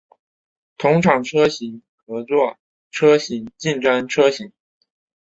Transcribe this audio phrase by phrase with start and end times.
[0.79, 2.57] 同厂车型合作
[2.89, 4.51] 车型竞争车型